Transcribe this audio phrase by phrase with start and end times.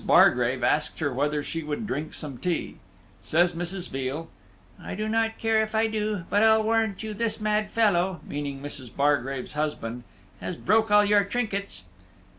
[0.03, 2.77] Bargrave asked her whether she would drink some tea.
[3.21, 3.87] Says Mrs.
[3.91, 4.31] Veal,
[4.81, 8.63] "I do not care if I do; but I'll warrant you this mad fellow" meaning
[8.63, 8.89] Mrs.
[8.95, 10.01] Bargrave's husband
[10.39, 11.83] "has broke all your trinkets."